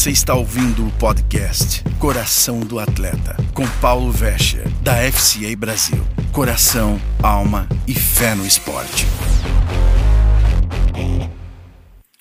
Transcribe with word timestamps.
Você 0.00 0.12
está 0.12 0.34
ouvindo 0.34 0.86
o 0.86 0.90
podcast 0.92 1.84
Coração 1.98 2.60
do 2.60 2.78
Atleta, 2.78 3.36
com 3.52 3.68
Paulo 3.82 4.10
Vescher, 4.10 4.66
da 4.82 4.94
FCA 5.12 5.54
Brasil. 5.54 5.98
Coração, 6.32 6.98
alma 7.22 7.68
e 7.86 7.92
fé 7.92 8.34
no 8.34 8.46
esporte. 8.46 9.04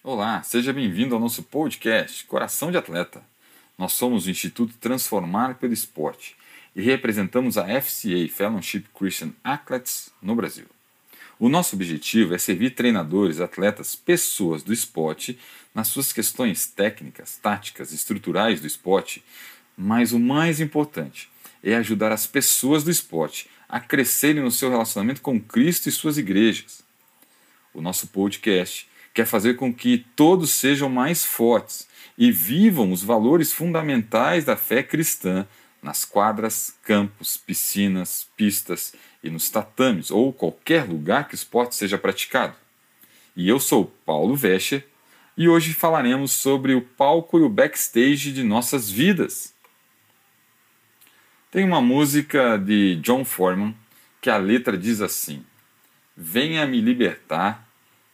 Olá, 0.03 0.43
seja 0.43 0.73
bem-vindo 0.73 1.15
ao 1.15 1.21
nosso 1.21 1.41
podcast 1.41 2.25
Coração 2.25 2.69
de 2.69 2.75
Atleta. 2.75 3.23
Nós 3.77 3.93
somos 3.93 4.25
o 4.25 4.29
Instituto 4.29 4.73
Transformar 4.77 5.53
pelo 5.55 5.71
Esporte 5.71 6.35
e 6.75 6.81
representamos 6.81 7.57
a 7.57 7.63
FCA 7.81 8.27
Fellowship 8.29 8.87
Christian 8.93 9.31
Athletes 9.41 10.11
no 10.21 10.35
Brasil. 10.35 10.65
O 11.39 11.47
nosso 11.47 11.77
objetivo 11.77 12.35
é 12.35 12.37
servir 12.37 12.71
treinadores, 12.71 13.39
atletas, 13.39 13.95
pessoas 13.95 14.61
do 14.61 14.73
esporte 14.73 15.39
nas 15.73 15.87
suas 15.87 16.11
questões 16.11 16.67
técnicas, 16.67 17.37
táticas, 17.37 17.93
estruturais 17.93 18.59
do 18.59 18.67
esporte, 18.67 19.23
mas 19.77 20.11
o 20.11 20.19
mais 20.19 20.59
importante 20.59 21.29
é 21.63 21.75
ajudar 21.75 22.11
as 22.11 22.27
pessoas 22.27 22.83
do 22.83 22.91
esporte 22.91 23.49
a 23.69 23.79
crescerem 23.79 24.43
no 24.43 24.51
seu 24.51 24.69
relacionamento 24.69 25.21
com 25.21 25.39
Cristo 25.39 25.87
e 25.87 25.93
suas 25.93 26.17
igrejas. 26.17 26.83
O 27.73 27.81
nosso 27.81 28.07
podcast 28.07 28.89
quer 29.13 29.25
fazer 29.25 29.53
com 29.53 29.73
que 29.73 30.05
todos 30.17 30.51
sejam 30.51 30.89
mais 30.89 31.23
fortes 31.23 31.87
e 32.17 32.33
vivam 32.33 32.91
os 32.91 33.01
valores 33.01 33.53
fundamentais 33.53 34.43
da 34.43 34.57
fé 34.57 34.83
cristã 34.83 35.47
nas 35.81 36.05
quadras, 36.05 36.75
campos, 36.83 37.37
piscinas, 37.37 38.27
pistas 38.35 38.93
e 39.23 39.29
nos 39.29 39.49
tatames 39.49 40.11
ou 40.11 40.33
qualquer 40.33 40.87
lugar 40.87 41.27
que 41.27 41.33
o 41.33 41.35
esporte 41.35 41.75
seja 41.75 41.97
praticado. 41.97 42.55
E 43.35 43.47
eu 43.47 43.59
sou 43.59 43.85
Paulo 44.05 44.35
Vescher 44.35 44.85
e 45.37 45.47
hoje 45.47 45.73
falaremos 45.73 46.31
sobre 46.31 46.73
o 46.73 46.81
palco 46.81 47.39
e 47.39 47.41
o 47.41 47.49
backstage 47.49 48.33
de 48.33 48.43
nossas 48.43 48.89
vidas. 48.89 49.53
Tem 51.51 51.63
uma 51.63 51.81
música 51.81 52.57
de 52.57 52.95
John 52.97 53.23
Foreman 53.23 53.73
que 54.21 54.29
a 54.29 54.37
letra 54.37 54.77
diz 54.77 55.01
assim: 55.01 55.45
Venha 56.15 56.65
me 56.65 56.81
libertar, 56.81 57.67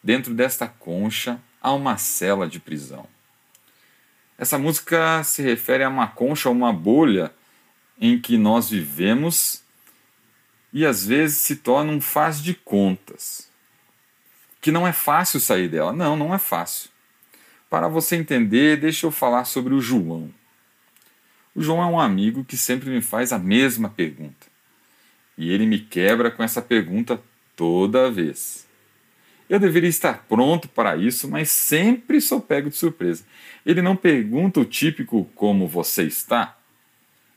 dentro 0.04 0.34
desta 0.34 0.68
concha 0.68 1.40
há 1.60 1.74
uma 1.74 1.98
cela 1.98 2.48
de 2.48 2.60
prisão. 2.60 3.08
Essa 4.38 4.60
música 4.60 5.24
se 5.24 5.42
refere 5.42 5.84
a 5.84 5.90
uma 5.90 6.08
concha, 6.08 6.50
uma 6.50 6.72
bolha 6.72 7.34
em 8.00 8.20
que 8.20 8.38
nós 8.38 8.70
vivemos 8.70 9.64
e 10.74 10.86
às 10.86 11.06
vezes 11.06 11.38
se 11.38 11.56
torna 11.56 11.92
um 11.92 12.02
faz 12.02 12.42
de 12.42 12.54
contas. 12.54 13.50
Que 14.60 14.72
não 14.72 14.86
é 14.86 14.92
fácil 14.92 15.40
sair 15.40 15.70
dela. 15.70 15.94
Não, 15.94 16.18
não 16.18 16.34
é 16.34 16.38
fácil. 16.38 16.90
Para 17.70 17.88
você 17.88 18.16
entender, 18.16 18.78
deixa 18.78 19.06
eu 19.06 19.12
falar 19.12 19.46
sobre 19.46 19.74
o 19.74 19.82
João. 19.82 20.34
O 21.56 21.62
João 21.62 21.82
é 21.82 21.86
um 21.86 22.00
amigo 22.00 22.44
que 22.44 22.58
sempre 22.58 22.90
me 22.90 23.02
faz 23.02 23.32
a 23.32 23.40
mesma 23.40 23.90
pergunta. 23.90 24.48
E 25.38 25.50
ele 25.50 25.66
me 25.66 25.80
quebra 25.80 26.30
com 26.30 26.44
essa 26.44 26.62
pergunta 26.62 27.22
toda 27.56 28.12
vez. 28.12 28.68
Eu 29.50 29.60
deveria 29.60 29.90
estar 29.90 30.26
pronto 30.28 30.68
para 30.68 30.98
isso, 30.98 31.30
mas 31.30 31.50
sempre 31.50 32.20
sou 32.20 32.42
pego 32.42 32.70
de 32.70 32.76
surpresa. 32.76 33.24
Ele 33.66 33.82
não 33.82 33.96
pergunta 33.96 34.60
o 34.60 34.66
típico 34.66 35.30
como 35.36 35.68
você 35.68 36.04
está, 36.04 36.58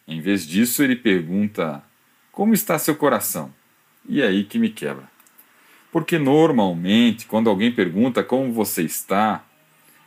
em 0.09 0.23
vez 0.23 0.47
disso, 0.47 0.83
ele 0.83 0.97
pergunta: 0.97 1.85
Como 2.33 2.55
está 2.55 2.79
seu 2.79 2.97
coração? 2.97 3.53
E 4.09 4.23
é 4.23 4.27
aí 4.27 4.43
que 4.43 4.59
me 4.59 4.71
quebra. 4.71 5.09
Porque 5.93 6.19
normalmente, 6.19 7.27
quando 7.27 7.51
alguém 7.51 7.71
pergunta 7.71 8.25
como 8.25 8.51
você 8.51 8.83
está, 8.83 9.45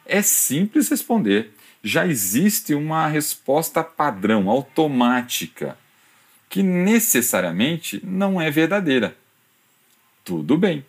é 0.04 0.24
simples 0.24 0.90
responder. 0.90 1.54
Já 1.84 2.08
existe 2.08 2.74
uma 2.74 3.08
resposta 3.08 3.84
padrão, 3.84 4.50
automática, 4.50 5.78
que 6.50 6.64
necessariamente 6.64 8.02
não 8.04 8.42
é 8.42 8.50
verdadeira. 8.50 9.16
Tudo 10.24 10.58
bem. 10.58 10.84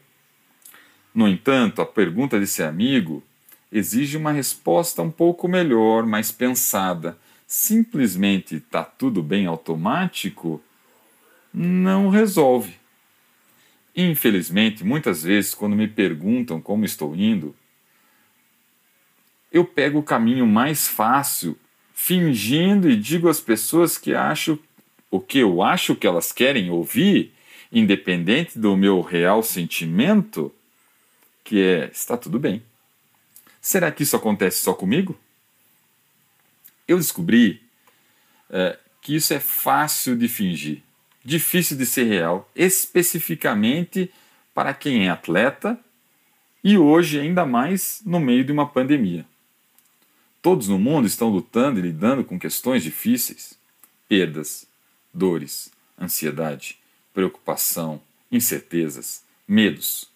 No 1.15 1.29
entanto, 1.29 1.83
a 1.83 1.87
pergunta 1.87 2.39
desse 2.39 2.63
amigo 2.63 3.23
exige 3.71 4.17
uma 4.17 4.33
resposta 4.33 5.03
um 5.03 5.11
pouco 5.11 5.49
melhor, 5.49 6.05
mais 6.05 6.31
pensada, 6.31 7.19
simplesmente 7.53 8.57
está 8.57 8.83
tudo 8.83 9.23
bem 9.23 9.45
automático, 9.45 10.59
não 11.53 12.09
resolve. 12.09 12.77
Infelizmente, 13.95 14.83
muitas 14.83 15.23
vezes, 15.23 15.55
quando 15.55 15.77
me 15.77 15.87
perguntam 15.87 16.63
como 16.63 16.87
estou 16.87 17.15
indo, 17.15 17.55
eu 19.53 19.67
pego 19.67 19.99
o 19.99 20.03
caminho 20.03 20.47
mais 20.47 20.89
fácil, 20.89 21.55
fingindo 21.93 22.89
e 22.89 22.97
digo 22.97 23.29
às 23.29 23.39
pessoas 23.39 23.99
que 23.99 24.15
acho 24.15 24.59
o 25.11 25.21
que 25.21 25.39
eu 25.39 25.63
acho 25.63 25.95
que 25.95 26.07
elas 26.07 26.33
querem 26.33 26.71
ouvir, 26.71 27.35
independente 27.71 28.59
do 28.59 28.75
meu 28.79 29.03
real 29.03 29.43
sentimento, 29.43 30.51
que 31.45 31.61
é 31.61 31.91
está 31.93 32.17
tudo 32.17 32.39
bem. 32.39 32.63
Será 33.61 33.93
que 33.93 34.05
isso 34.05 34.17
acontece 34.17 34.63
só 34.63 34.73
comigo? 34.73 35.15
Eu 36.87 36.97
descobri 36.97 37.63
é, 38.51 38.79
que 39.01 39.15
isso 39.17 39.33
é 39.35 39.41
fácil 39.41 40.17
de 40.17 40.29
fingir, 40.29 40.83
difícil 41.25 41.77
de 41.77 41.87
ser 41.87 42.05
real, 42.05 42.51
especificamente 42.55 44.13
para 44.55 44.75
quem 44.75 45.07
é 45.07 45.11
atleta 45.11 45.79
e 46.63 46.79
hoje 46.79 47.19
ainda 47.19 47.45
mais 47.45 48.01
no 48.05 48.21
meio 48.21 48.45
de 48.45 48.53
uma 48.53 48.69
pandemia. 48.69 49.27
Todos 50.41 50.69
no 50.69 50.79
mundo 50.79 51.07
estão 51.07 51.29
lutando 51.29 51.79
e 51.79 51.83
lidando 51.83 52.25
com 52.25 52.39
questões 52.39 52.83
difíceis: 52.83 53.59
perdas, 54.09 54.67
dores, 55.13 55.71
ansiedade, 56.01 56.79
preocupação, 57.15 58.01
incertezas, 58.31 59.25
medos. 59.47 60.12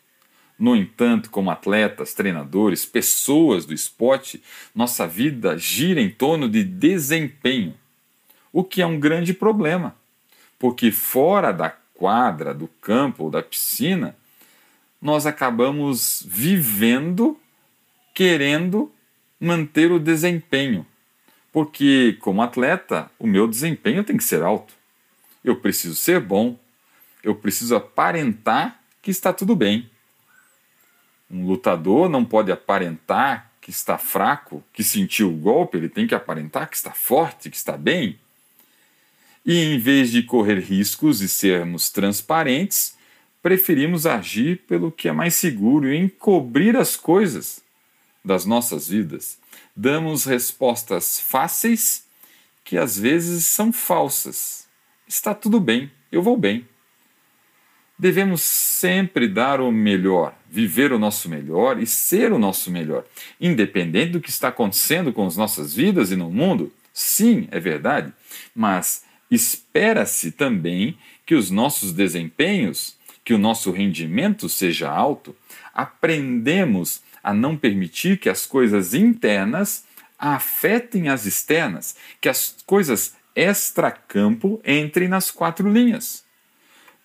No 0.59 0.75
entanto, 0.75 1.31
como 1.31 1.51
atletas, 1.51 2.15
treinadores, 2.15 2.87
pessoas 2.87 3.67
do 3.67 3.75
esporte, 3.75 4.43
nossa 4.75 5.07
vida 5.07 5.59
gira 5.59 6.01
em 6.01 6.09
torno 6.09 6.49
de 6.49 6.65
desempenho, 6.65 7.75
o 8.53 8.65
que 8.65 8.81
é 8.81 8.87
um 8.87 8.99
grande 8.99 9.35
problema, 9.35 9.95
porque 10.59 10.91
fora 10.91 11.53
da 11.53 11.69
quadra, 11.69 12.55
do 12.55 12.69
campo 12.81 13.25
ou 13.25 13.31
da 13.31 13.43
piscina, 13.43 14.17
nós 15.01 15.27
acabamos 15.27 16.25
vivendo 16.27 17.39
querendo 18.15 18.91
manter 19.39 19.93
o 19.93 19.99
desempenho. 19.99 20.87
Porque, 21.53 22.17
como 22.21 22.43
atleta, 22.43 23.11
o 23.19 23.27
meu 23.27 23.47
desempenho 23.47 24.05
tem 24.05 24.17
que 24.17 24.25
ser 24.25 24.43
alto. 24.43 24.75
Eu 25.45 25.57
preciso 25.57 25.95
ser 25.95 26.21
bom. 26.21 26.59
Eu 27.23 27.35
preciso 27.35 27.77
aparentar 27.77 28.81
que 29.03 29.11
está 29.11 29.33
tudo 29.33 29.55
bem. 29.55 29.89
Um 31.31 31.47
lutador 31.47 32.09
não 32.09 32.25
pode 32.25 32.53
aparentar 32.53 33.51
que 33.61 33.71
está 33.71 33.99
fraco, 33.99 34.63
que 34.73 34.85
sentiu 34.85 35.29
o 35.29 35.37
golpe, 35.37 35.77
ele 35.77 35.89
tem 35.89 36.07
que 36.07 36.15
aparentar 36.15 36.71
que 36.71 36.77
está 36.77 36.93
forte, 36.93 37.51
que 37.51 37.57
está 37.57 37.77
bem. 37.77 38.17
E 39.45 39.59
em 39.59 39.79
vez 39.79 40.11
de 40.11 40.23
correr 40.23 40.61
riscos 40.61 41.21
e 41.21 41.29
sermos 41.29 41.91
transparentes, 41.91 42.97
preferimos 43.43 44.07
agir 44.07 44.59
pelo 44.69 44.93
que 44.93 45.09
é 45.09 45.13
mais 45.13 45.35
seguro 45.35 45.93
e 45.93 45.97
encobrir 45.97 46.77
as 46.77 46.97
coisas 46.97 47.61
das 48.25 48.45
nossas 48.45 48.89
vidas. 48.89 49.39
Damos 49.75 50.25
respostas 50.25 51.21
fáceis 51.21 52.05
que 52.65 52.77
às 52.77 52.99
vezes 52.99 53.47
são 53.47 53.73
falsas. 53.73 54.67
Está 55.07 55.35
tudo 55.35 55.61
bem, 55.61 55.91
eu 56.11 56.23
vou 56.23 56.37
bem. 56.37 56.67
Devemos 57.99 58.43
sempre 58.43 59.27
dar 59.27 59.61
o 59.61 59.73
melhor, 59.73 60.37
viver 60.51 60.93
o 60.93 60.99
nosso 60.99 61.31
melhor 61.31 61.81
e 61.81 61.87
ser 61.87 62.31
o 62.33 62.39
nosso 62.39 62.71
melhor, 62.71 63.05
independente 63.41 64.13
do 64.13 64.21
que 64.21 64.29
está 64.29 64.49
acontecendo 64.49 65.13
com 65.13 65.27
as 65.27 65.37
nossas 65.37 65.75
vidas 65.75 66.13
e 66.13 66.17
no 66.17 66.31
mundo. 66.31 66.71
Sim, 66.93 67.49
é 67.51 67.59
verdade, 67.59 68.13
mas 68.55 69.05
espera-se 69.31 70.31
também 70.33 70.99
que 71.25 71.35
os 71.35 71.51
nossos 71.51 71.93
desempenhos, 71.93 72.97
que 73.25 73.33
o 73.33 73.39
nosso 73.39 73.71
rendimento 73.71 74.49
seja 74.49 74.91
alto. 74.91 75.35
Aprendemos 75.73 77.03
a 77.25 77.33
não 77.33 77.57
permitir 77.57 78.19
que 78.19 78.29
as 78.29 78.45
coisas 78.45 78.93
internas 78.93 79.85
afetem 80.19 81.09
as 81.09 81.25
externas, 81.25 81.97
que 82.21 82.29
as 82.29 82.57
coisas 82.67 83.15
extra-campo 83.35 84.61
entrem 84.65 85.09
nas 85.09 85.31
quatro 85.31 85.71
linhas. 85.71 86.26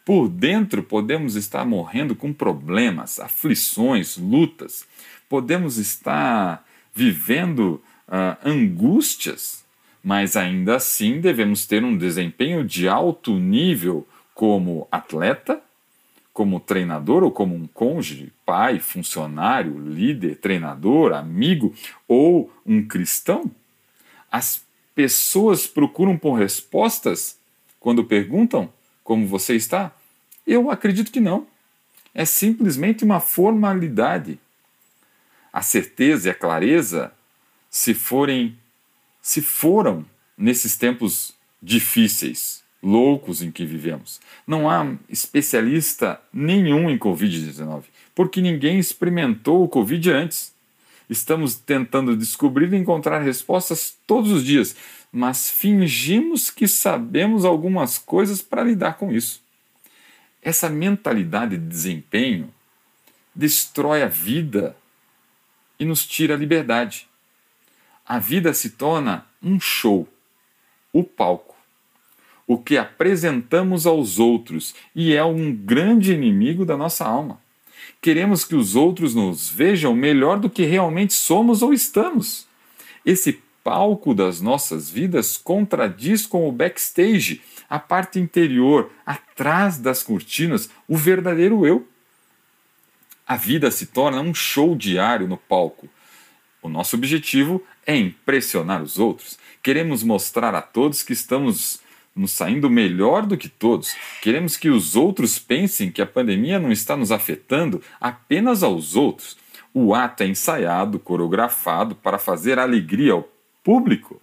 Por 0.04 0.28
dentro, 0.28 0.82
podemos 0.82 1.36
estar 1.36 1.66
morrendo 1.66 2.16
com 2.16 2.34
problemas, 2.34 3.20
aflições, 3.20 4.18
lutas. 4.18 4.86
Podemos 5.30 5.78
estar 5.78 6.66
vivendo 6.94 7.82
uh, 8.08 8.38
angústias, 8.44 9.64
mas 10.04 10.36
ainda 10.36 10.78
assim 10.78 11.22
devemos 11.22 11.66
ter 11.66 11.84
um 11.84 11.96
desempenho 11.96 12.66
de 12.66 12.90
alto 12.90 13.36
nível 13.36 14.08
como 14.34 14.88
atleta, 14.92 15.62
como 16.34 16.60
treinador 16.60 17.24
ou 17.24 17.32
como 17.32 17.54
um 17.54 17.68
cônjuge, 17.68 18.32
pai, 18.46 18.80
funcionário, 18.80 19.78
líder, 19.78 20.38
treinador, 20.38 21.14
amigo 21.14 21.76
ou 22.08 22.52
um 22.66 22.84
cristão. 22.84 23.52
As 24.32 24.66
pessoas 24.96 25.68
procuram 25.68 26.18
por 26.18 26.34
respostas 26.34 27.38
quando 27.80 28.04
perguntam 28.04 28.72
como 29.12 29.28
você 29.28 29.58
está? 29.58 29.94
Eu 30.48 30.72
acredito 30.72 31.12
que 31.12 31.20
não. 31.20 31.46
É 32.16 32.24
simplesmente 32.24 33.04
uma 33.04 33.20
formalidade. 33.20 34.40
A 35.52 35.62
certeza 35.62 36.30
e 36.30 36.32
a 36.32 36.34
clareza, 36.34 37.12
se 37.70 37.94
forem, 37.94 38.58
se 39.22 39.42
foram 39.42 40.06
nesses 40.38 40.78
tempos 40.78 41.34
difíceis, 41.62 42.64
loucos 42.82 43.42
em 43.42 43.52
que 43.52 43.66
vivemos. 43.66 44.22
Não 44.48 44.70
há 44.70 44.96
especialista 45.10 46.18
nenhum 46.32 46.90
em 46.90 46.98
Covid-19, 46.98 47.84
porque 48.16 48.40
ninguém 48.40 48.80
experimentou 48.80 49.62
o 49.62 49.68
Covid 49.68 50.10
antes. 50.10 50.54
Estamos 51.10 51.56
tentando 51.56 52.16
descobrir 52.16 52.72
e 52.72 52.78
encontrar 52.78 53.20
respostas 53.20 53.94
todos 54.08 54.32
os 54.32 54.46
dias, 54.46 54.74
mas 55.12 55.50
fingimos 55.50 56.50
que 56.50 56.68
sabemos 56.68 57.44
algumas 57.44 57.98
coisas 57.98 58.42
para 58.42 58.64
lidar 58.64 58.94
com 58.98 59.12
isso. 59.12 59.42
Essa 60.42 60.70
mentalidade 60.70 61.58
de 61.58 61.68
desempenho 61.68 62.52
destrói 63.36 64.02
a 64.04 64.08
vida 64.08 64.76
e 65.80 65.86
nos 65.86 66.06
tira 66.06 66.36
a 66.36 66.38
liberdade. 66.38 67.08
A 68.06 68.20
vida 68.20 68.54
se 68.54 68.72
torna 68.72 69.26
um 69.42 69.60
show, 69.60 70.08
o 70.94 71.04
palco, 71.04 71.56
o 72.48 72.58
que 72.58 72.78
apresentamos 72.78 73.86
aos 73.86 74.20
outros 74.20 74.74
e 74.96 75.14
é 75.14 75.24
um 75.24 75.54
grande 75.54 76.14
inimigo 76.14 76.66
da 76.66 76.78
nossa 76.78 77.06
alma. 77.06 77.40
Queremos 78.02 78.44
que 78.44 78.56
os 78.56 78.76
outros 78.76 79.14
nos 79.14 79.50
vejam 79.50 79.94
melhor 79.94 80.40
do 80.40 80.50
que 80.50 80.64
realmente 80.64 81.14
somos 81.14 81.62
ou 81.62 81.74
estamos. 81.74 82.48
Esse 83.06 83.42
palco 83.64 84.14
das 84.14 84.42
nossas 84.42 84.90
vidas 84.90 85.38
contradiz 85.38 86.26
com 86.26 86.48
o 86.48 86.52
backstage, 86.52 87.42
a 87.70 87.80
parte 87.80 88.20
interior, 88.20 88.92
atrás 89.06 89.78
das 89.78 90.04
cortinas, 90.04 90.70
o 90.88 90.98
verdadeiro 90.98 91.66
eu. 91.66 91.88
A 93.28 93.36
vida 93.36 93.72
se 93.72 93.88
torna 93.88 94.22
um 94.22 94.34
show 94.34 94.76
diário 94.76 95.28
no 95.28 95.38
palco. 95.38 95.88
O 96.62 96.70
nosso 96.70 96.96
objetivo 96.96 97.64
é 97.86 97.96
impressionar 97.96 98.84
os 98.84 99.00
outros. 99.00 99.40
Queremos 99.64 100.04
mostrar 100.04 100.54
a 100.54 100.62
todos 100.62 101.02
que 101.02 101.14
estamos 101.14 101.80
nos 102.16 102.32
saindo 102.32 102.70
melhor 102.70 103.26
do 103.26 103.38
que 103.38 103.48
todos. 103.48 103.96
Queremos 104.22 104.58
que 104.58 104.70
os 104.70 104.96
outros 104.96 105.40
pensem 105.40 105.92
que 105.92 106.02
a 106.02 106.06
pandemia 106.06 106.60
não 106.60 106.72
está 106.72 106.98
nos 106.98 107.12
afetando 107.12 107.82
apenas 108.00 108.64
aos 108.64 108.96
outros. 108.96 109.38
O 109.74 109.96
ato 109.96 110.24
é 110.24 110.28
ensaiado, 110.28 111.00
coreografado 111.00 111.96
para 111.96 112.20
fazer 112.20 112.60
alegria 112.60 113.14
ao 113.14 113.24
público. 113.64 114.22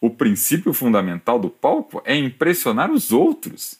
O 0.00 0.10
princípio 0.10 0.72
fundamental 0.72 1.38
do 1.38 1.48
palco 1.48 2.02
é 2.04 2.14
impressionar 2.14 2.90
os 2.90 3.12
outros. 3.12 3.78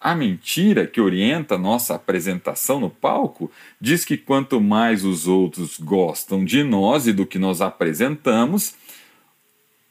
A 0.00 0.14
mentira 0.14 0.86
que 0.86 1.00
orienta 1.00 1.58
nossa 1.58 1.94
apresentação 1.94 2.78
no 2.78 2.88
palco 2.88 3.50
diz 3.80 4.04
que 4.04 4.16
quanto 4.16 4.60
mais 4.60 5.04
os 5.04 5.26
outros 5.26 5.78
gostam 5.78 6.44
de 6.44 6.62
nós 6.62 7.06
e 7.06 7.12
do 7.12 7.26
que 7.26 7.38
nós 7.38 7.60
apresentamos, 7.60 8.74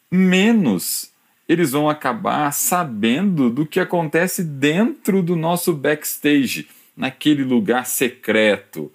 menos 0.09 1.11
eles 1.47 1.71
vão 1.71 1.89
acabar 1.89 2.51
sabendo 2.51 3.49
do 3.49 3.65
que 3.65 3.79
acontece 3.79 4.43
dentro 4.43 5.21
do 5.21 5.35
nosso 5.35 5.73
backstage, 5.73 6.67
naquele 6.95 7.43
lugar 7.43 7.85
secreto 7.85 8.91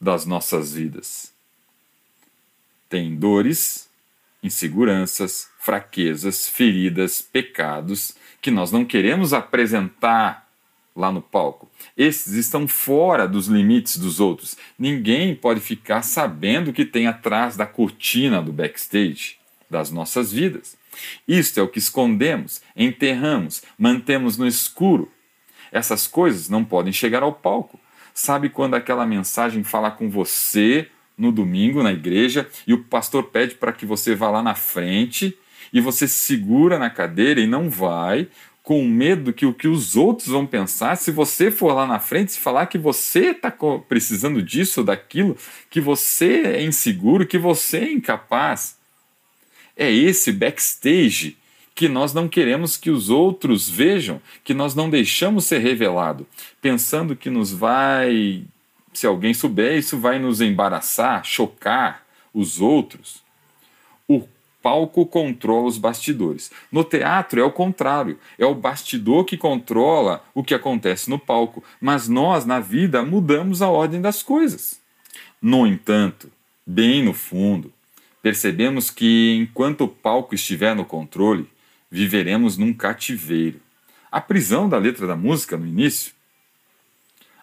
das 0.00 0.26
nossas 0.26 0.74
vidas. 0.74 1.32
Tem 2.88 3.14
dores, 3.14 3.88
inseguranças, 4.44 5.48
fraquezas, 5.58 6.46
feridas, 6.46 7.22
pecados 7.22 8.14
que 8.42 8.50
nós 8.50 8.70
não 8.70 8.84
queremos 8.84 9.32
apresentar 9.32 10.46
lá 10.94 11.10
no 11.10 11.22
palco. 11.22 11.68
Esses 11.96 12.34
estão 12.34 12.68
fora 12.68 13.26
dos 13.26 13.48
limites 13.48 13.96
dos 13.96 14.20
outros. 14.20 14.56
Ninguém 14.78 15.34
pode 15.34 15.60
ficar 15.60 16.02
sabendo 16.02 16.70
o 16.70 16.72
que 16.72 16.84
tem 16.84 17.06
atrás 17.06 17.56
da 17.56 17.66
cortina 17.66 18.42
do 18.42 18.52
backstage 18.52 19.38
das 19.68 19.90
nossas 19.90 20.30
vidas. 20.30 20.76
Isto 21.26 21.58
é 21.58 21.62
o 21.62 21.68
que 21.68 21.78
escondemos, 21.78 22.60
enterramos, 22.76 23.62
mantemos 23.78 24.36
no 24.36 24.46
escuro. 24.46 25.10
Essas 25.72 26.06
coisas 26.06 26.48
não 26.48 26.64
podem 26.64 26.92
chegar 26.92 27.22
ao 27.22 27.32
palco. 27.32 27.80
Sabe 28.12 28.48
quando 28.48 28.74
aquela 28.74 29.04
mensagem 29.04 29.64
fala 29.64 29.90
com 29.90 30.08
você 30.08 30.88
no 31.16 31.30
domingo 31.30 31.82
na 31.82 31.92
igreja 31.92 32.48
e 32.66 32.72
o 32.72 32.84
pastor 32.84 33.24
pede 33.24 33.54
para 33.54 33.72
que 33.72 33.86
você 33.86 34.14
vá 34.14 34.30
lá 34.30 34.42
na 34.42 34.54
frente 34.54 35.36
e 35.72 35.80
você 35.80 36.06
se 36.06 36.18
segura 36.18 36.78
na 36.78 36.90
cadeira 36.90 37.40
e 37.40 37.46
não 37.46 37.68
vai, 37.68 38.28
com 38.62 38.82
medo 38.86 39.32
que 39.32 39.44
o 39.44 39.52
que 39.52 39.68
os 39.68 39.94
outros 39.94 40.28
vão 40.28 40.46
pensar, 40.46 40.96
se 40.96 41.10
você 41.10 41.50
for 41.50 41.74
lá 41.74 41.86
na 41.86 41.98
frente 41.98 42.30
e 42.30 42.38
falar 42.38 42.66
que 42.66 42.78
você 42.78 43.30
está 43.30 43.54
precisando 43.88 44.40
disso 44.40 44.80
ou 44.80 44.86
daquilo, 44.86 45.36
que 45.68 45.80
você 45.80 46.42
é 46.46 46.62
inseguro, 46.62 47.26
que 47.26 47.36
você 47.36 47.78
é 47.78 47.92
incapaz. 47.92 48.78
É 49.76 49.92
esse 49.92 50.32
backstage 50.32 51.36
que 51.74 51.88
nós 51.88 52.14
não 52.14 52.28
queremos 52.28 52.76
que 52.76 52.88
os 52.88 53.10
outros 53.10 53.68
vejam, 53.68 54.22
que 54.42 54.54
nós 54.54 54.74
não 54.74 54.88
deixamos 54.88 55.44
ser 55.44 55.58
revelado, 55.58 56.26
pensando 56.62 57.16
que 57.16 57.28
nos 57.28 57.52
vai 57.52 58.44
se 58.94 59.06
alguém 59.06 59.34
souber, 59.34 59.76
isso 59.76 59.98
vai 59.98 60.18
nos 60.18 60.40
embaraçar, 60.40 61.24
chocar 61.24 62.04
os 62.32 62.60
outros. 62.60 63.22
O 64.08 64.26
palco 64.62 65.04
controla 65.04 65.66
os 65.66 65.76
bastidores. 65.76 66.50
No 66.72 66.82
teatro 66.82 67.38
é 67.38 67.44
o 67.44 67.52
contrário, 67.52 68.18
é 68.38 68.46
o 68.46 68.54
bastidor 68.54 69.26
que 69.26 69.36
controla 69.36 70.24
o 70.32 70.42
que 70.42 70.54
acontece 70.54 71.10
no 71.10 71.18
palco, 71.18 71.62
mas 71.78 72.08
nós, 72.08 72.46
na 72.46 72.60
vida, 72.60 73.02
mudamos 73.02 73.60
a 73.60 73.68
ordem 73.68 74.00
das 74.00 74.22
coisas. 74.22 74.80
No 75.40 75.66
entanto, 75.66 76.30
bem 76.66 77.02
no 77.02 77.12
fundo, 77.12 77.70
percebemos 78.22 78.90
que 78.90 79.36
enquanto 79.38 79.82
o 79.82 79.88
palco 79.88 80.34
estiver 80.34 80.74
no 80.74 80.86
controle, 80.86 81.46
viveremos 81.90 82.56
num 82.56 82.72
cativeiro. 82.72 83.60
A 84.10 84.18
prisão 84.18 84.66
da 84.66 84.78
letra 84.78 85.06
da 85.06 85.14
música 85.14 85.58
no 85.58 85.66
início 85.66 86.13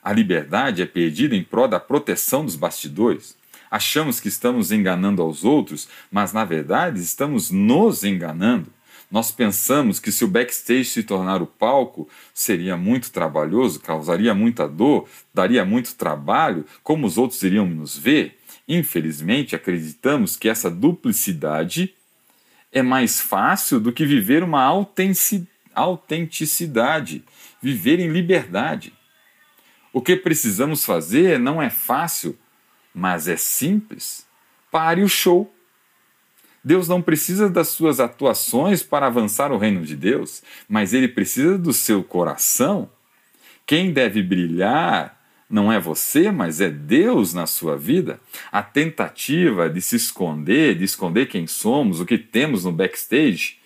a 0.03 0.11
liberdade 0.11 0.81
é 0.81 0.85
perdida 0.85 1.35
em 1.35 1.43
prol 1.43 1.67
da 1.67 1.79
proteção 1.79 2.43
dos 2.45 2.55
bastidores. 2.55 3.35
Achamos 3.69 4.19
que 4.19 4.27
estamos 4.27 4.71
enganando 4.71 5.21
aos 5.21 5.45
outros, 5.45 5.87
mas 6.11 6.33
na 6.33 6.43
verdade 6.43 6.99
estamos 6.99 7.51
nos 7.51 8.03
enganando. 8.03 8.67
Nós 9.11 9.31
pensamos 9.31 9.99
que 9.99 10.11
se 10.11 10.23
o 10.23 10.27
backstage 10.27 10.85
se 10.85 11.03
tornar 11.03 11.41
o 11.41 11.45
palco, 11.45 12.07
seria 12.33 12.77
muito 12.77 13.11
trabalhoso, 13.11 13.81
causaria 13.81 14.33
muita 14.33 14.67
dor, 14.67 15.07
daria 15.33 15.65
muito 15.65 15.95
trabalho, 15.95 16.65
como 16.81 17.05
os 17.05 17.17
outros 17.17 17.43
iriam 17.43 17.65
nos 17.65 17.97
ver. 17.97 18.37
Infelizmente, 18.67 19.55
acreditamos 19.55 20.37
que 20.37 20.47
essa 20.47 20.69
duplicidade 20.69 21.93
é 22.71 22.81
mais 22.81 23.19
fácil 23.19 23.81
do 23.81 23.91
que 23.91 24.05
viver 24.05 24.43
uma 24.43 24.63
autenticidade, 25.75 27.23
viver 27.61 27.99
em 27.99 28.07
liberdade. 28.07 28.93
O 29.93 30.01
que 30.01 30.15
precisamos 30.15 30.85
fazer 30.85 31.39
não 31.39 31.61
é 31.61 31.69
fácil, 31.69 32.37
mas 32.93 33.27
é 33.27 33.35
simples. 33.35 34.25
Pare 34.71 35.03
o 35.03 35.09
show. 35.09 35.53
Deus 36.63 36.87
não 36.87 37.01
precisa 37.01 37.49
das 37.49 37.69
suas 37.69 37.99
atuações 37.99 38.83
para 38.83 39.07
avançar 39.07 39.51
o 39.51 39.57
reino 39.57 39.83
de 39.83 39.95
Deus, 39.95 40.43
mas 40.69 40.93
ele 40.93 41.07
precisa 41.07 41.57
do 41.57 41.73
seu 41.73 42.03
coração. 42.03 42.89
Quem 43.65 43.91
deve 43.91 44.21
brilhar 44.21 45.19
não 45.49 45.71
é 45.71 45.79
você, 45.79 46.31
mas 46.31 46.61
é 46.61 46.69
Deus 46.69 47.33
na 47.33 47.45
sua 47.45 47.75
vida. 47.75 48.19
A 48.51 48.63
tentativa 48.63 49.69
de 49.69 49.81
se 49.81 49.97
esconder, 49.97 50.77
de 50.77 50.85
esconder 50.85 51.25
quem 51.25 51.45
somos, 51.45 51.99
o 51.99 52.05
que 52.05 52.17
temos 52.17 52.63
no 52.63 52.71
backstage, 52.71 53.59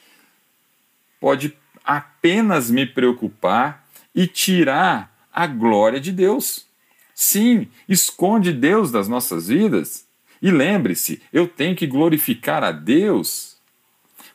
pode 1.19 1.55
apenas 1.83 2.71
me 2.71 2.85
preocupar 2.85 3.87
e 4.15 4.25
tirar 4.25 5.14
a 5.35 5.45
glória 5.45 5.99
de 5.99 6.13
Deus. 6.13 6.65
Sim, 7.13 7.67
esconde 7.87 8.53
Deus 8.53 8.91
das 8.91 9.09
nossas 9.09 9.49
vidas. 9.49 10.07
E 10.41 10.49
lembre-se, 10.49 11.21
eu 11.31 11.47
tenho 11.47 11.75
que 11.75 11.85
glorificar 11.85 12.63
a 12.63 12.71
Deus. 12.71 13.57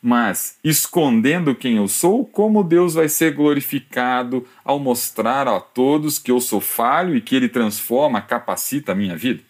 Mas 0.02 0.59
escondendo 0.62 1.54
quem 1.54 1.76
eu 1.76 1.88
sou, 1.88 2.25
como 2.25 2.62
Deus 2.62 2.95
vai 2.95 3.09
ser 3.09 3.35
glorificado 3.35 4.47
ao 4.64 4.78
mostrar 4.78 5.49
a 5.49 5.61
todos 5.61 6.19
que 6.19 6.30
eu 6.30 6.40
sou 6.40 6.61
falho 6.61 7.16
e 7.16 7.21
que 7.21 7.35
Ele 7.35 7.49
transforma, 7.49 8.21
capacita 8.21 8.92
a 8.92 8.95
minha 8.95 9.16
vida? 9.16 9.42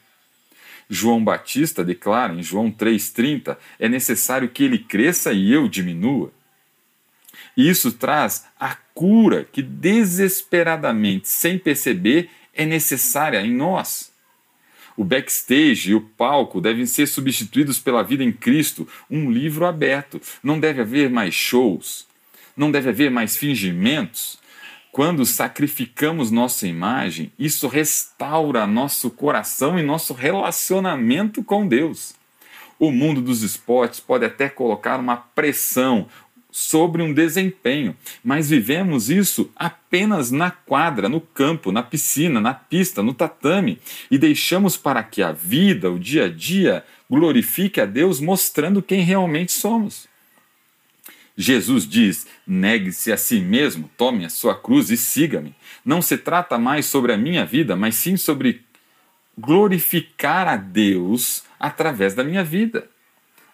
João 0.88 1.22
Batista 1.22 1.84
declara 1.84 2.34
em 2.34 2.42
João 2.42 2.70
3,30: 2.70 3.56
é 3.78 3.88
necessário 3.88 4.48
que 4.48 4.64
ele 4.64 4.78
cresça 4.78 5.32
e 5.32 5.52
eu 5.52 5.68
diminua. 5.68 6.32
E 7.56 7.68
isso 7.68 7.92
traz 7.92 8.46
a 8.58 8.74
cura 8.94 9.46
que 9.50 9.62
desesperadamente, 9.62 11.28
sem 11.28 11.58
perceber, 11.58 12.30
é 12.54 12.64
necessária 12.64 13.40
em 13.40 13.52
nós. 13.52 14.10
O 14.96 15.04
backstage 15.04 15.92
e 15.92 15.94
o 15.94 16.00
palco 16.00 16.60
devem 16.60 16.84
ser 16.84 17.06
substituídos 17.06 17.78
pela 17.78 18.02
vida 18.02 18.22
em 18.22 18.32
Cristo, 18.32 18.86
um 19.10 19.30
livro 19.30 19.64
aberto. 19.64 20.20
Não 20.42 20.60
deve 20.60 20.82
haver 20.82 21.08
mais 21.08 21.34
shows, 21.34 22.06
não 22.56 22.70
deve 22.70 22.90
haver 22.90 23.10
mais 23.10 23.36
fingimentos. 23.36 24.38
Quando 24.92 25.24
sacrificamos 25.24 26.30
nossa 26.30 26.66
imagem, 26.66 27.32
isso 27.38 27.68
restaura 27.68 28.66
nosso 28.66 29.08
coração 29.10 29.78
e 29.78 29.82
nosso 29.82 30.12
relacionamento 30.12 31.42
com 31.42 31.66
Deus. 31.66 32.12
O 32.78 32.90
mundo 32.90 33.22
dos 33.22 33.42
esportes 33.42 34.00
pode 34.00 34.24
até 34.24 34.48
colocar 34.48 34.98
uma 34.98 35.16
pressão 35.16 36.08
sobre 36.50 37.02
um 37.02 37.12
desempenho, 37.12 37.96
mas 38.24 38.50
vivemos 38.50 39.10
isso 39.10 39.50
apenas 39.54 40.30
na 40.30 40.50
quadra, 40.50 41.08
no 41.08 41.20
campo, 41.20 41.72
na 41.72 41.82
piscina, 41.82 42.40
na 42.40 42.54
pista, 42.54 43.02
no 43.02 43.14
tatame 43.14 43.78
e 44.10 44.18
deixamos 44.18 44.76
para 44.76 45.02
que 45.02 45.22
a 45.22 45.32
vida, 45.32 45.90
o 45.90 45.98
dia 45.98 46.26
a 46.26 46.28
dia, 46.28 46.84
glorifique 47.08 47.80
a 47.80 47.86
Deus 47.86 48.20
mostrando 48.20 48.82
quem 48.82 49.02
realmente 49.02 49.52
somos. 49.52 50.08
Jesus 51.36 51.88
diz: 51.88 52.26
negue-se 52.46 53.12
a 53.12 53.16
si 53.16 53.40
mesmo, 53.40 53.90
tome 53.96 54.24
a 54.24 54.28
sua 54.30 54.54
cruz 54.54 54.90
e 54.90 54.96
siga-me. 54.96 55.54
Não 55.84 56.02
se 56.02 56.18
trata 56.18 56.58
mais 56.58 56.86
sobre 56.86 57.12
a 57.12 57.16
minha 57.16 57.46
vida, 57.46 57.74
mas 57.74 57.94
sim 57.94 58.16
sobre 58.16 58.62
glorificar 59.38 60.46
a 60.46 60.56
Deus 60.56 61.42
através 61.58 62.14
da 62.14 62.22
minha 62.22 62.44
vida. 62.44 62.88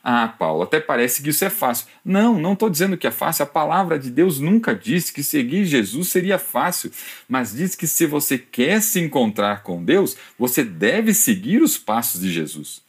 Ah, 0.09 0.29
Paulo, 0.29 0.63
até 0.63 0.79
parece 0.79 1.21
que 1.21 1.31
isso 1.31 1.45
é 1.45 1.51
fácil. 1.51 1.89
Não, 2.05 2.39
não 2.39 2.53
estou 2.53 2.71
dizendo 2.71 2.97
que 2.97 3.09
é 3.09 3.11
fácil. 3.11 3.43
A 3.43 3.47
palavra 3.47 3.99
de 3.99 4.09
Deus 4.09 4.39
nunca 4.39 4.73
disse 4.73 5.13
que 5.13 5.21
seguir 5.21 5.65
Jesus 5.65 6.07
seria 6.07 6.39
fácil, 6.39 6.93
mas 7.29 7.53
diz 7.53 7.75
que 7.75 7.89
se 7.89 8.07
você 8.07 8.39
quer 8.39 8.81
se 8.81 9.01
encontrar 9.01 9.65
com 9.65 9.83
Deus, 9.83 10.17
você 10.39 10.63
deve 10.63 11.13
seguir 11.13 11.61
os 11.61 11.77
passos 11.77 12.21
de 12.21 12.33
Jesus. 12.33 12.83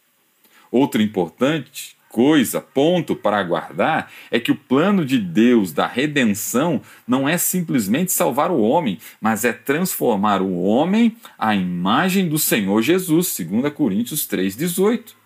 Outro 0.71 1.01
importante 1.01 1.97
coisa, 2.07 2.62
ponto 2.62 3.15
para 3.15 3.39
aguardar, 3.39 4.12
é 4.29 4.39
que 4.39 4.51
o 4.51 4.55
plano 4.55 5.03
de 5.03 5.17
Deus 5.17 5.74
da 5.74 5.88
redenção 5.88 6.81
não 7.07 7.27
é 7.27 7.36
simplesmente 7.38 8.12
salvar 8.12 8.51
o 8.51 8.62
homem, 8.62 9.00
mas 9.19 9.43
é 9.43 9.51
transformar 9.51 10.41
o 10.41 10.62
homem 10.62 11.17
à 11.38 11.55
imagem 11.55 12.29
do 12.29 12.38
Senhor 12.38 12.79
Jesus, 12.83 13.36
2 13.38 13.74
Coríntios 13.74 14.27
3,18. 14.27 15.17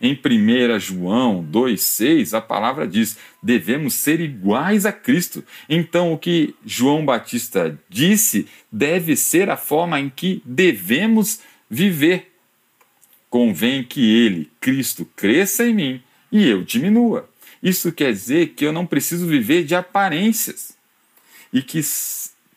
Em 0.00 0.12
1 0.12 0.78
João 0.78 1.44
2,6, 1.44 2.36
a 2.36 2.40
palavra 2.40 2.86
diz: 2.86 3.18
devemos 3.42 3.94
ser 3.94 4.20
iguais 4.20 4.86
a 4.86 4.92
Cristo. 4.92 5.44
Então, 5.68 6.12
o 6.12 6.18
que 6.18 6.54
João 6.64 7.04
Batista 7.04 7.78
disse 7.88 8.46
deve 8.70 9.16
ser 9.16 9.50
a 9.50 9.56
forma 9.56 10.00
em 10.00 10.08
que 10.08 10.42
devemos 10.44 11.40
viver. 11.68 12.32
Convém 13.28 13.84
que 13.84 14.00
ele, 14.00 14.50
Cristo, 14.60 15.08
cresça 15.16 15.64
em 15.64 15.74
mim 15.74 16.02
e 16.32 16.48
eu 16.48 16.62
diminua. 16.62 17.28
Isso 17.62 17.92
quer 17.92 18.12
dizer 18.12 18.50
que 18.50 18.64
eu 18.64 18.72
não 18.72 18.86
preciso 18.86 19.26
viver 19.26 19.64
de 19.64 19.74
aparências 19.74 20.76
e 21.52 21.62
que 21.62 21.80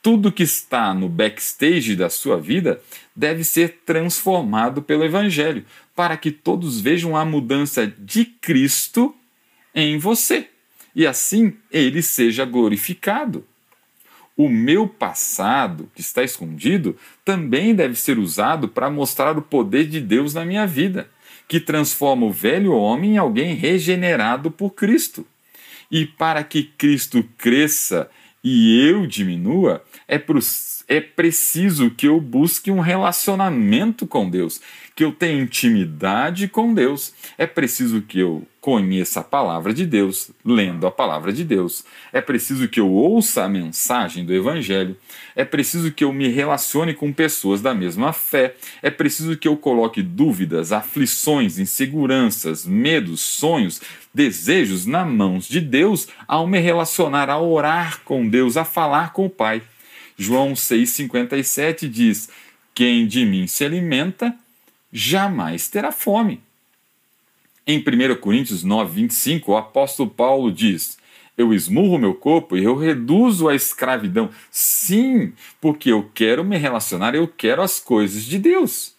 tudo 0.01 0.31
que 0.31 0.43
está 0.43 0.93
no 0.93 1.07
backstage 1.07 1.95
da 1.95 2.09
sua 2.09 2.39
vida 2.39 2.81
deve 3.15 3.43
ser 3.43 3.81
transformado 3.85 4.81
pelo 4.81 5.03
Evangelho, 5.03 5.65
para 5.95 6.17
que 6.17 6.31
todos 6.31 6.79
vejam 6.79 7.15
a 7.15 7.23
mudança 7.23 7.85
de 7.85 8.25
Cristo 8.25 9.15
em 9.73 9.97
você 9.97 10.49
e 10.95 11.07
assim 11.07 11.53
ele 11.71 12.01
seja 12.01 12.45
glorificado. 12.45 13.45
O 14.35 14.49
meu 14.49 14.87
passado, 14.87 15.91
que 15.93 16.01
está 16.01 16.23
escondido, 16.23 16.97
também 17.23 17.75
deve 17.75 17.95
ser 17.95 18.17
usado 18.17 18.67
para 18.67 18.89
mostrar 18.89 19.37
o 19.37 19.41
poder 19.43 19.87
de 19.87 20.01
Deus 20.01 20.33
na 20.33 20.43
minha 20.43 20.65
vida 20.65 21.09
que 21.47 21.59
transforma 21.59 22.25
o 22.25 22.31
velho 22.31 22.73
homem 22.73 23.13
em 23.13 23.17
alguém 23.17 23.53
regenerado 23.53 24.49
por 24.49 24.71
Cristo. 24.71 25.25
E 25.91 26.05
para 26.05 26.43
que 26.43 26.63
Cristo 26.63 27.23
cresça 27.37 28.09
e 28.43 28.87
eu 28.87 29.05
diminua, 29.05 29.83
é, 30.07 30.21
é 30.87 30.99
preciso 30.99 31.91
que 31.91 32.07
eu 32.07 32.19
busque 32.19 32.71
um 32.71 32.79
relacionamento 32.79 34.07
com 34.07 34.29
Deus, 34.29 34.59
que 34.95 35.03
eu 35.03 35.11
tenha 35.11 35.41
intimidade 35.41 36.47
com 36.47 36.73
Deus. 36.73 37.13
É 37.37 37.47
preciso 37.47 38.01
que 38.01 38.19
eu 38.19 38.45
conheça 38.61 39.19
a 39.19 39.23
palavra 39.23 39.73
de 39.73 39.85
Deus, 39.85 40.31
lendo 40.45 40.87
a 40.87 40.91
palavra 40.91 41.33
de 41.33 41.43
Deus. 41.43 41.83
É 42.13 42.21
preciso 42.21 42.67
que 42.67 42.79
eu 42.79 42.89
ouça 42.89 43.43
a 43.43 43.49
mensagem 43.49 44.23
do 44.23 44.33
Evangelho. 44.33 44.95
É 45.35 45.43
preciso 45.43 45.91
que 45.91 46.03
eu 46.03 46.13
me 46.13 46.29
relacione 46.29 46.93
com 46.93 47.11
pessoas 47.11 47.61
da 47.61 47.73
mesma 47.73 48.13
fé. 48.13 48.55
É 48.81 48.89
preciso 48.89 49.35
que 49.35 49.47
eu 49.47 49.57
coloque 49.57 50.01
dúvidas, 50.01 50.71
aflições, 50.71 51.59
inseguranças, 51.59 52.65
medos, 52.65 53.19
sonhos, 53.19 53.81
desejos 54.13 54.85
na 54.85 55.03
mãos 55.03 55.47
de 55.47 55.59
Deus 55.59 56.07
ao 56.27 56.47
me 56.47 56.59
relacionar, 56.59 57.29
a 57.29 57.41
orar 57.41 57.99
com 58.05 58.29
Deus, 58.29 58.55
a 58.55 58.63
falar 58.63 59.11
com 59.11 59.25
o 59.25 59.29
Pai. 59.29 59.61
João 60.17 60.53
6,57 60.53 61.89
diz: 61.89 62.29
Quem 62.73 63.07
de 63.07 63.25
mim 63.25 63.47
se 63.47 63.65
alimenta, 63.65 64.33
jamais 64.93 65.67
terá 65.67 65.91
fome. 65.91 66.39
Em 67.65 67.79
1 67.79 68.15
Coríntios 68.21 68.63
9, 68.63 68.93
25, 68.93 69.51
o 69.51 69.57
apóstolo 69.57 70.09
Paulo 70.09 70.51
diz: 70.51 70.97
Eu 71.35 71.53
esmurro 71.53 71.97
meu 71.97 72.13
corpo 72.13 72.55
e 72.55 72.63
eu 72.63 72.75
reduzo 72.75 73.49
a 73.49 73.55
escravidão. 73.55 74.29
Sim, 74.51 75.33
porque 75.59 75.91
eu 75.91 76.11
quero 76.13 76.43
me 76.43 76.57
relacionar, 76.57 77.15
eu 77.15 77.27
quero 77.27 77.63
as 77.63 77.79
coisas 77.79 78.23
de 78.23 78.37
Deus. 78.37 78.93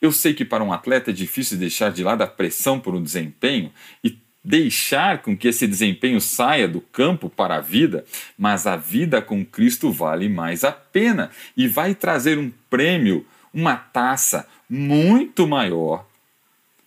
Eu 0.00 0.12
sei 0.12 0.34
que 0.34 0.44
para 0.44 0.64
um 0.64 0.72
atleta 0.72 1.10
é 1.10 1.14
difícil 1.14 1.58
deixar 1.58 1.90
de 1.90 2.04
lado 2.04 2.22
a 2.22 2.26
pressão 2.26 2.78
por 2.78 2.94
um 2.94 3.02
desempenho 3.02 3.72
e 4.02 4.18
deixar 4.44 5.22
com 5.22 5.36
que 5.36 5.48
esse 5.48 5.66
desempenho 5.66 6.20
saia 6.20 6.66
do 6.66 6.80
campo 6.80 7.30
para 7.30 7.56
a 7.56 7.60
vida, 7.60 8.04
mas 8.36 8.66
a 8.66 8.76
vida 8.76 9.22
com 9.22 9.44
Cristo 9.44 9.92
vale 9.92 10.28
mais 10.28 10.64
a 10.64 10.72
pena 10.72 11.30
e 11.56 11.68
vai 11.68 11.94
trazer 11.94 12.38
um 12.38 12.50
prêmio, 12.68 13.24
uma 13.52 13.76
taça 13.76 14.46
muito 14.68 15.46
maior 15.46 16.06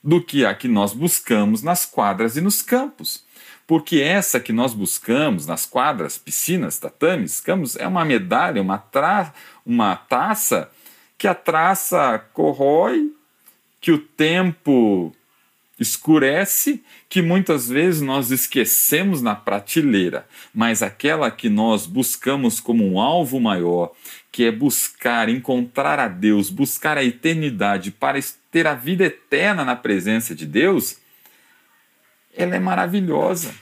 do 0.03 0.22
que 0.22 0.45
a 0.45 0.53
que 0.53 0.67
nós 0.67 0.93
buscamos 0.93 1.63
nas 1.63 1.86
quadras 1.86 2.38
e 2.38 2.41
nos 2.41 2.62
campos. 2.62 3.24
Porque 3.67 4.00
essa 4.00 4.39
que 4.39 4.53
nós 4.53 4.74
buscamos 4.74 5.48
nas 5.48 5.65
quadras, 5.65 6.17
piscinas, 6.17 6.77
tatames, 6.77 7.41
campos, 7.41 7.75
é 7.75 7.88
uma 7.88 8.05
medalha, 8.05 8.62
uma, 8.62 8.77
tra 8.77 9.34
uma 9.65 9.95
taça 9.95 10.69
que 11.17 11.27
a 11.27 11.34
traça 11.34 12.19
corrói, 12.34 13.12
que 13.81 13.91
o 13.91 13.98
tempo 13.98 15.12
escurece, 15.79 16.82
que 17.10 17.22
muitas 17.22 17.67
vezes 17.67 18.01
nós 18.01 18.32
esquecemos 18.32 19.22
na 19.22 19.36
prateleira, 19.36 20.27
mas 20.53 20.82
aquela 20.82 21.29
que 21.29 21.50
nós 21.50 21.86
buscamos 21.86 22.60
como 22.60 22.86
um 22.86 23.00
alvo 23.00 23.39
maior, 23.39 23.91
que 24.32 24.46
é 24.46 24.51
buscar, 24.51 25.27
encontrar 25.27 26.00
a 26.00 26.08
Deus, 26.08 26.50
buscar 26.50 26.98
a 26.98 27.03
eternidade 27.03 27.91
para 27.91 28.20
ter 28.51 28.67
a 28.67 28.74
vida 28.74 29.05
eterna 29.05 29.65
na 29.65 29.75
presença 29.75 30.34
de 30.34 30.46
Deus, 30.46 30.98
ela 32.34 32.55
é 32.55 32.60
maravilhosa. 32.60 33.53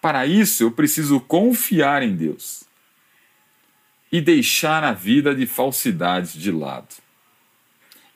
Para 0.00 0.26
isso 0.26 0.62
eu 0.62 0.70
preciso 0.70 1.20
confiar 1.20 2.02
em 2.02 2.14
Deus 2.14 2.64
e 4.12 4.20
deixar 4.20 4.84
a 4.84 4.92
vida 4.92 5.34
de 5.34 5.46
falsidades 5.46 6.34
de 6.34 6.50
lado. 6.50 6.94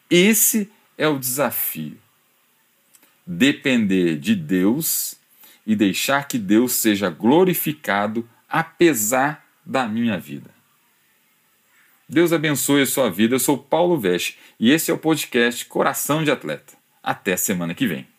Esse 0.08 0.70
é 0.96 1.08
o 1.08 1.18
desafio 1.18 1.99
depender 3.32 4.16
de 4.16 4.34
Deus 4.34 5.14
e 5.64 5.76
deixar 5.76 6.26
que 6.26 6.36
Deus 6.36 6.72
seja 6.72 7.08
glorificado 7.08 8.28
apesar 8.48 9.46
da 9.64 9.86
minha 9.86 10.18
vida. 10.18 10.50
Deus 12.08 12.32
abençoe 12.32 12.82
a 12.82 12.86
sua 12.86 13.08
vida. 13.08 13.36
Eu 13.36 13.38
sou 13.38 13.56
Paulo 13.56 13.96
Veste 13.96 14.36
e 14.58 14.72
esse 14.72 14.90
é 14.90 14.94
o 14.94 14.98
podcast 14.98 15.64
Coração 15.66 16.24
de 16.24 16.30
Atleta. 16.32 16.74
Até 17.00 17.36
semana 17.36 17.72
que 17.72 17.86
vem. 17.86 18.09